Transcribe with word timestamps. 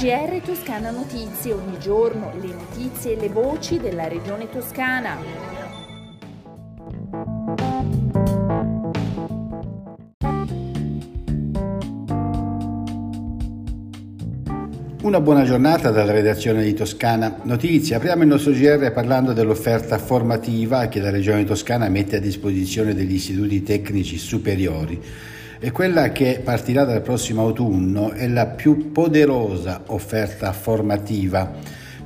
GR 0.00 0.40
Toscana 0.44 0.90
Notizie, 0.90 1.52
ogni 1.52 1.78
giorno 1.78 2.32
le 2.40 2.54
notizie 2.54 3.16
e 3.16 3.20
le 3.20 3.28
voci 3.28 3.78
della 3.78 4.08
regione 4.08 4.48
toscana. 4.48 5.16
Una 15.02 15.20
buona 15.20 15.44
giornata 15.44 15.90
dalla 15.90 16.12
redazione 16.12 16.62
di 16.62 16.72
Toscana 16.72 17.40
Notizie. 17.42 17.96
Apriamo 17.96 18.22
il 18.22 18.28
nostro 18.28 18.52
GR 18.52 18.92
parlando 18.92 19.32
dell'offerta 19.32 19.98
formativa 19.98 20.88
che 20.88 21.00
la 21.00 21.10
Regione 21.10 21.44
Toscana 21.44 21.88
mette 21.88 22.16
a 22.16 22.20
disposizione 22.20 22.94
degli 22.94 23.14
istituti 23.14 23.62
tecnici 23.62 24.16
superiori 24.16 24.98
e 25.62 25.70
quella 25.72 26.10
che 26.10 26.40
partirà 26.42 26.84
dal 26.84 27.02
prossimo 27.02 27.42
autunno 27.42 28.12
è 28.12 28.26
la 28.26 28.46
più 28.46 28.90
poderosa 28.90 29.82
offerta 29.88 30.52
formativa. 30.52 31.52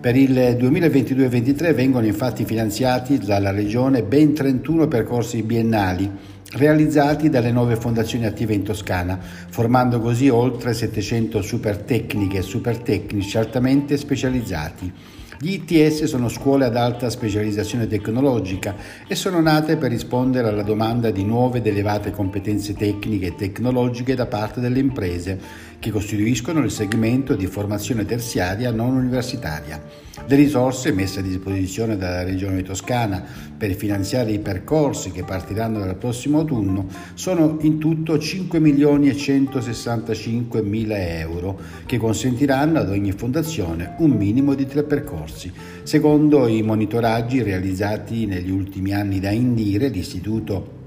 Per 0.00 0.16
il 0.16 0.32
2022-2023 0.32 1.72
vengono 1.72 2.04
infatti 2.04 2.44
finanziati 2.44 3.16
dalla 3.18 3.52
Regione 3.52 4.02
ben 4.02 4.34
31 4.34 4.88
percorsi 4.88 5.42
biennali 5.42 6.10
realizzati 6.56 7.30
dalle 7.30 7.50
nuove 7.50 7.76
fondazioni 7.76 8.26
attive 8.26 8.54
in 8.54 8.62
Toscana, 8.62 9.18
formando 9.18 10.00
così 10.00 10.28
oltre 10.28 10.74
700 10.74 11.42
super 11.42 11.78
tecniche 11.78 12.38
e 12.38 12.42
super 12.42 12.78
tecnici 12.78 13.38
altamente 13.38 13.96
specializzati. 13.96 14.92
Gli 15.38 15.60
ITS 15.68 16.04
sono 16.04 16.28
scuole 16.28 16.64
ad 16.64 16.76
alta 16.76 17.10
specializzazione 17.10 17.88
tecnologica 17.88 18.76
e 19.06 19.14
sono 19.16 19.40
nate 19.40 19.76
per 19.76 19.90
rispondere 19.90 20.48
alla 20.48 20.62
domanda 20.62 21.10
di 21.10 21.24
nuove 21.24 21.58
ed 21.58 21.66
elevate 21.66 22.12
competenze 22.12 22.74
tecniche 22.74 23.26
e 23.26 23.34
tecnologiche 23.34 24.14
da 24.14 24.26
parte 24.26 24.60
delle 24.60 24.78
imprese 24.78 25.38
che 25.80 25.90
costituiscono 25.90 26.60
il 26.60 26.70
segmento 26.70 27.34
di 27.34 27.46
formazione 27.46 28.04
terziaria 28.04 28.70
non 28.70 28.94
universitaria. 28.94 30.03
Le 30.26 30.36
risorse 30.36 30.92
messe 30.92 31.18
a 31.18 31.22
disposizione 31.22 31.96
dalla 31.96 32.22
Regione 32.22 32.62
Toscana 32.62 33.22
per 33.56 33.74
finanziare 33.74 34.30
i 34.30 34.38
percorsi 34.38 35.10
che 35.10 35.24
partiranno 35.24 35.80
dal 35.80 35.96
prossimo 35.96 36.38
autunno 36.38 36.86
sono 37.14 37.58
in 37.62 37.78
tutto 37.78 38.16
5 38.16 38.60
milioni 38.60 39.08
e 39.08 39.16
165 39.16 40.62
mila 40.62 40.96
euro 40.96 41.58
che 41.84 41.98
consentiranno 41.98 42.78
ad 42.78 42.90
ogni 42.90 43.10
fondazione 43.10 43.96
un 43.98 44.12
minimo 44.12 44.54
di 44.54 44.66
tre 44.66 44.84
percorsi. 44.84 45.52
Secondo 45.82 46.46
i 46.46 46.62
monitoraggi 46.62 47.42
realizzati 47.42 48.26
negli 48.26 48.50
ultimi 48.50 48.94
anni 48.94 49.18
da 49.18 49.30
Indire, 49.30 49.88
l'Istituto 49.88 50.82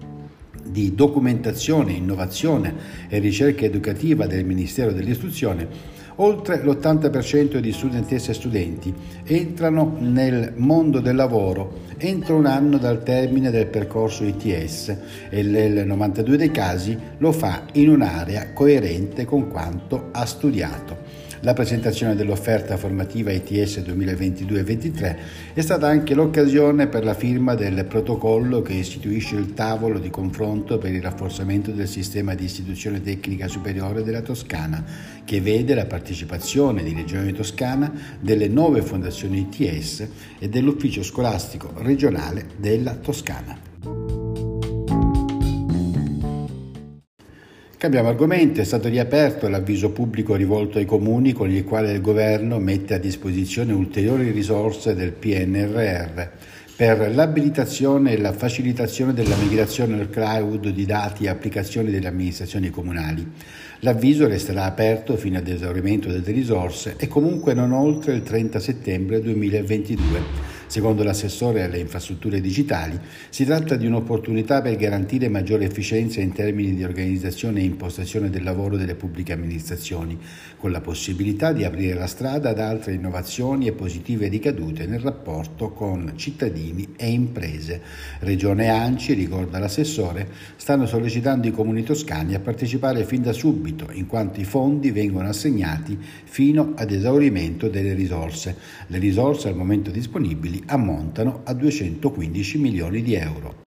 di 0.66 0.96
documentazione, 0.96 1.92
innovazione 1.92 2.76
e 3.10 3.20
ricerca 3.20 3.66
educativa 3.66 4.26
del 4.26 4.46
Ministero 4.46 4.94
dell'Istruzione, 4.94 5.96
oltre 6.18 6.62
l'80% 6.64 7.58
di 7.58 7.72
studentesse 7.72 8.32
e 8.32 8.34
studenti 8.34 8.94
entrano 9.26 9.96
nel 10.00 10.54
mondo 10.56 11.00
del 11.00 11.16
lavoro 11.16 11.86
entro 11.98 12.36
un 12.36 12.46
anno 12.46 12.78
dal 12.78 13.02
termine 13.02 13.50
del 13.50 13.68
percorso 13.68 14.24
ITS 14.24 14.98
e 15.30 15.42
nel 15.42 15.86
92 15.86 16.38
dei 16.38 16.52
casi 16.52 16.98
lo 17.18 17.32
fa 17.32 17.64
in 17.74 17.90
un'area 17.90 18.54
coerente 18.54 19.26
con 19.26 19.50
quanto 19.50 20.10
ha 20.12 20.26
studiato. 20.26 21.26
La 21.42 21.54
presentazione 21.54 22.16
dell'offerta 22.16 22.78
formativa 22.78 23.32
ITS 23.32 23.78
2022-23 23.80 25.16
è 25.54 25.62
stata 25.62 25.88
anche 25.88 26.16
l'occasione 26.16 26.88
per 26.88 27.04
la 27.04 27.14
firma 27.14 27.54
del 27.54 27.86
protocollo 27.86 28.64
che 28.64 28.74
istituisce 28.74 29.36
il 29.36 29.54
tavolo 29.54 30.00
di 30.00 30.10
confronto 30.10 30.80
per 30.80 30.92
il 30.94 31.02
rafforzamento 31.02 31.72
del 31.72 31.88
sistema 31.88 32.34
di 32.34 32.44
istituzione 32.44 33.02
tecnica 33.02 33.48
superiore 33.48 34.04
della 34.04 34.22
Toscana, 34.22 34.84
che 35.24 35.40
vede 35.40 35.76
la 35.76 35.86
partecipazione 35.86 36.07
di 36.84 36.94
Regione 36.94 37.34
Toscana 37.34 37.92
delle 38.20 38.48
nuove 38.48 38.82
fondazioni 38.82 39.48
ITS 39.50 40.08
e 40.40 40.50
dell'ufficio 40.50 41.04
scolastico 41.04 41.72
regionale 41.78 42.46
della 42.58 42.96
Toscana. 42.96 43.58
Cambiamo 47.78 48.10
argomento, 48.10 48.60
è 48.60 48.64
stato 48.64 48.88
riaperto 48.90 49.48
l'avviso 49.48 49.92
pubblico 49.92 50.34
rivolto 50.34 50.80
ai 50.80 50.86
comuni 50.86 51.34
con 51.34 51.52
il 51.52 51.64
quale 51.64 51.92
il 51.92 52.02
governo 52.02 52.58
mette 52.58 52.96
a 52.96 52.98
disposizione 52.98 53.72
ulteriori 53.72 54.32
risorse 54.32 54.96
del 54.96 55.12
PNRR 55.12 56.28
per 56.78 57.12
l'abilitazione 57.16 58.12
e 58.12 58.20
la 58.20 58.34
facilitazione 58.34 59.12
della 59.12 59.36
migrazione 59.36 60.00
al 60.00 60.12
cloud 60.12 60.68
di 60.70 60.86
dati 60.86 61.24
e 61.24 61.30
applicazioni 61.30 61.90
delle 61.90 62.08
amministrazioni 62.08 62.70
comunali. 62.70 63.28
L'avviso 63.80 64.28
resterà 64.28 64.66
aperto 64.66 65.18
fino 65.18 65.40
ad 65.40 65.48
esaurimento 65.48 66.10
delle 66.10 66.32
risorse 66.32 66.94
e 67.00 67.08
comunque 67.08 67.56
non 67.56 67.72
oltre 67.72 68.14
il 68.14 68.22
30 68.22 68.60
settembre 68.60 69.24
2022. 69.24 70.57
Secondo 70.68 71.02
l'assessore 71.02 71.64
alle 71.64 71.80
infrastrutture 71.80 72.42
digitali, 72.42 73.00
si 73.30 73.46
tratta 73.46 73.78
di 73.78 73.86
un'opportunità 73.86 74.62
per 74.62 74.76
garantire 74.76 75.30
maggiore 75.30 75.64
efficienza 75.64 76.20
in 76.20 76.34
termini 76.34 76.76
di 76.76 76.84
organizzazione 76.84 77.62
e 77.62 77.64
impostazione 77.64 78.30
del 78.30 78.44
lavoro 78.44 78.76
delle 78.76 78.96
pubbliche 78.96 79.32
amministrazioni, 79.32 80.20
con 80.58 80.72
la 80.72 80.82
possibilità 80.82 81.54
di 81.54 81.64
aprire 81.64 81.94
la 81.94 82.06
strada 82.06 82.50
ad 82.50 82.60
altre 82.60 82.94
innovazioni 82.94 83.68
e 83.68 83.72
positive 83.72 84.28
ricadute 84.28 84.86
nel 84.86 85.00
rapporto 85.00 85.72
con 85.72 86.12
cittadini 86.18 86.96
e 86.98 87.12
imprese. 87.12 87.82
Regione 88.20 88.68
Anci, 88.68 89.14
ricorda 89.14 89.60
l'assessore, 89.60 90.28
stanno 90.58 90.86
sollecitando 90.86 91.48
i 91.48 91.52
comuni 91.52 91.84
toscani 91.84 92.36
a 92.36 92.40
partecipare 92.40 93.06
fin 93.06 93.22
da 93.22 93.32
subito, 93.32 93.88
in 93.94 94.06
quanto 94.06 94.42
i 94.42 94.44
fondi 94.44 94.92
vengono 94.92 95.30
assegnati 95.30 95.98
fino 96.26 96.74
ad 96.76 96.92
esaurimento 96.92 97.70
delle 97.70 97.94
risorse. 97.94 98.56
Le 98.88 98.98
risorse 98.98 99.48
al 99.48 99.56
momento 99.56 99.92
disponibili 99.92 100.57
ammontano 100.66 101.42
a 101.44 101.54
215 101.54 102.58
milioni 102.58 103.02
di 103.02 103.14
euro. 103.14 103.67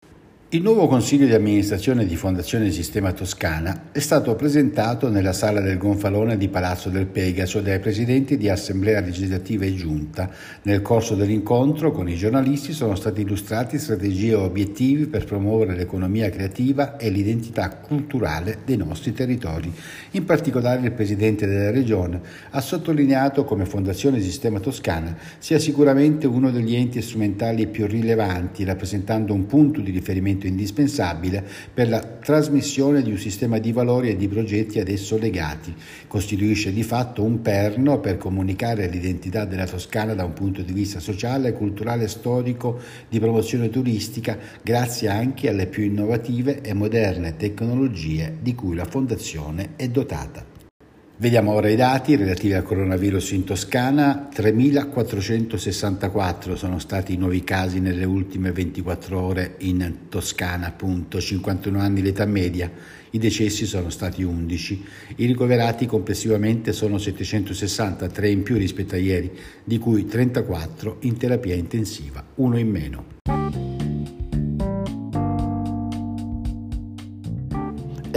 Il 0.54 0.62
nuovo 0.62 0.86
consiglio 0.86 1.26
di 1.26 1.34
amministrazione 1.34 2.06
di 2.06 2.14
Fondazione 2.14 2.70
Sistema 2.70 3.10
Toscana 3.10 3.86
è 3.90 3.98
stato 3.98 4.36
presentato 4.36 5.08
nella 5.08 5.32
sala 5.32 5.60
del 5.60 5.78
Gonfalone 5.78 6.36
di 6.36 6.46
Palazzo 6.46 6.90
del 6.90 7.06
Pegaso 7.06 7.60
dai 7.60 7.80
presidenti 7.80 8.36
di 8.36 8.48
Assemblea 8.48 9.00
legislativa 9.00 9.64
e 9.64 9.74
Giunta. 9.74 10.30
Nel 10.62 10.80
corso 10.80 11.16
dell'incontro 11.16 11.90
con 11.90 12.08
i 12.08 12.14
giornalisti 12.14 12.72
sono 12.72 12.94
stati 12.94 13.22
illustrati 13.22 13.80
strategie 13.80 14.30
e 14.30 14.34
obiettivi 14.34 15.06
per 15.06 15.24
promuovere 15.24 15.74
l'economia 15.74 16.30
creativa 16.30 16.98
e 16.98 17.10
l'identità 17.10 17.70
culturale 17.70 18.58
dei 18.64 18.76
nostri 18.76 19.12
territori. 19.12 19.72
In 20.12 20.24
particolare 20.24 20.82
il 20.82 20.92
presidente 20.92 21.48
della 21.48 21.72
Regione 21.72 22.20
ha 22.50 22.60
sottolineato 22.60 23.42
come 23.42 23.64
Fondazione 23.64 24.20
Sistema 24.20 24.60
Toscana 24.60 25.16
sia 25.38 25.58
sicuramente 25.58 26.28
uno 26.28 26.52
degli 26.52 26.76
enti 26.76 27.02
strumentali 27.02 27.66
più 27.66 27.88
rilevanti, 27.88 28.62
rappresentando 28.62 29.34
un 29.34 29.46
punto 29.46 29.80
di 29.80 29.90
riferimento 29.90 30.42
strumento 30.44 30.46
indispensabile 30.46 31.44
per 31.72 31.88
la 31.88 32.00
trasmissione 32.00 33.02
di 33.02 33.10
un 33.10 33.18
sistema 33.18 33.58
di 33.58 33.72
valori 33.72 34.10
e 34.10 34.16
di 34.16 34.28
progetti 34.28 34.78
ad 34.78 34.88
esso 34.88 35.16
legati. 35.16 35.74
Costituisce 36.06 36.72
di 36.72 36.82
fatto 36.82 37.22
un 37.22 37.40
perno 37.40 37.98
per 38.00 38.18
comunicare 38.18 38.88
l'identità 38.88 39.44
della 39.44 39.66
Toscana 39.66 40.14
da 40.14 40.24
un 40.24 40.32
punto 40.32 40.62
di 40.62 40.72
vista 40.72 41.00
sociale, 41.00 41.52
culturale 41.52 42.08
storico 42.08 42.78
di 43.08 43.18
promozione 43.18 43.70
turistica, 43.70 44.38
grazie 44.62 45.08
anche 45.08 45.48
alle 45.48 45.66
più 45.66 45.84
innovative 45.84 46.60
e 46.60 46.74
moderne 46.74 47.36
tecnologie 47.36 48.36
di 48.40 48.54
cui 48.54 48.74
la 48.74 48.84
Fondazione 48.84 49.70
è 49.76 49.88
dotata. 49.88 50.53
Vediamo 51.16 51.52
ora 51.52 51.68
i 51.68 51.76
dati 51.76 52.16
relativi 52.16 52.54
al 52.54 52.64
coronavirus 52.64 53.30
in 53.30 53.44
Toscana. 53.44 54.28
3.464 54.34 56.54
sono 56.54 56.80
stati 56.80 57.12
i 57.12 57.16
nuovi 57.16 57.44
casi 57.44 57.78
nelle 57.78 58.04
ultime 58.04 58.50
24 58.50 59.20
ore 59.20 59.54
in 59.58 60.08
Toscana, 60.08 60.66
appunto, 60.66 61.20
51 61.20 61.78
anni 61.78 62.02
l'età 62.02 62.26
media. 62.26 62.68
I 63.10 63.18
decessi 63.18 63.64
sono 63.64 63.90
stati 63.90 64.24
11. 64.24 64.84
I 65.16 65.26
ricoverati 65.26 65.86
complessivamente 65.86 66.72
sono 66.72 66.98
760, 66.98 68.08
3 68.08 68.28
in 68.28 68.42
più 68.42 68.56
rispetto 68.56 68.96
a 68.96 68.98
ieri, 68.98 69.30
di 69.62 69.78
cui 69.78 70.06
34 70.06 70.96
in 71.02 71.16
terapia 71.16 71.54
intensiva, 71.54 72.24
uno 72.34 72.58
in 72.58 72.68
meno. 72.68 73.33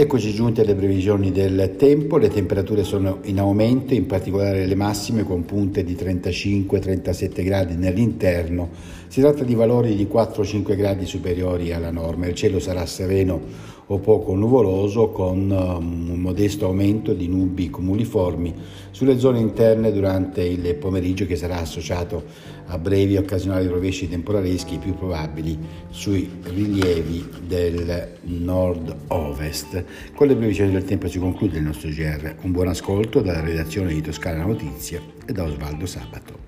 Eccoci 0.00 0.32
giunti 0.32 0.60
alle 0.60 0.76
previsioni 0.76 1.32
del 1.32 1.74
tempo, 1.76 2.18
le 2.18 2.28
temperature 2.28 2.84
sono 2.84 3.18
in 3.24 3.40
aumento, 3.40 3.94
in 3.94 4.06
particolare 4.06 4.64
le 4.64 4.76
massime 4.76 5.24
con 5.24 5.44
punte 5.44 5.82
di 5.82 5.96
35-37 5.96 7.42
gradi 7.42 7.74
nell'interno. 7.74 8.70
Si 9.08 9.20
tratta 9.20 9.42
di 9.42 9.56
valori 9.56 9.96
di 9.96 10.06
4-5 10.06 10.76
gradi 10.76 11.04
superiori 11.04 11.72
alla 11.72 11.90
norma. 11.90 12.28
Il 12.28 12.36
cielo 12.36 12.60
sarà 12.60 12.86
sereno 12.86 13.40
o 13.90 13.98
poco 13.98 14.34
nuvoloso 14.34 15.08
con 15.08 15.50
um, 15.50 16.10
un 16.10 16.20
modesto 16.20 16.66
aumento 16.66 17.12
di 17.12 17.28
nubi 17.28 17.70
cumuliformi 17.70 18.54
sulle 18.90 19.18
zone 19.18 19.38
interne 19.38 19.92
durante 19.92 20.42
il 20.42 20.74
pomeriggio 20.74 21.26
che 21.26 21.36
sarà 21.36 21.58
associato 21.58 22.24
a 22.66 22.78
brevi 22.78 23.14
e 23.14 23.18
occasionali 23.18 23.66
rovesci 23.66 24.08
temporaleschi 24.08 24.78
più 24.78 24.94
probabili 24.94 25.58
sui 25.88 26.28
rilievi 26.42 27.26
del 27.46 28.16
nord-ovest. 28.22 29.84
Con 30.14 30.26
le 30.26 30.36
previsioni 30.36 30.72
del 30.72 30.84
tempo 30.84 31.08
si 31.08 31.18
conclude 31.18 31.58
il 31.58 31.64
nostro 31.64 31.88
GR. 31.88 32.34
Un 32.42 32.52
buon 32.52 32.68
ascolto 32.68 33.20
dalla 33.20 33.40
redazione 33.40 33.94
di 33.94 34.02
Toscana 34.02 34.44
Notizie 34.44 35.00
e 35.26 35.32
da 35.32 35.44
Osvaldo 35.44 35.86
Sabato. 35.86 36.47